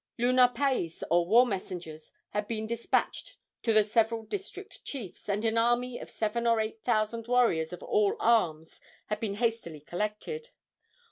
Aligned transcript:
Lunapais, 0.17 1.03
or 1.11 1.27
war 1.27 1.45
messengers, 1.45 2.11
had 2.29 2.47
been 2.47 2.65
despatched 2.65 3.37
to 3.61 3.71
the 3.71 3.83
several 3.83 4.23
district 4.23 4.83
chiefs, 4.83 5.29
and 5.29 5.45
an 5.45 5.59
army 5.59 5.99
of 5.99 6.09
seven 6.09 6.47
or 6.47 6.59
eight 6.59 6.81
thousand 6.83 7.27
warriors 7.27 7.71
of 7.71 7.83
all 7.83 8.15
arms 8.19 8.79
had 9.09 9.19
been 9.19 9.35
hastily 9.35 9.79
collected. 9.81 10.49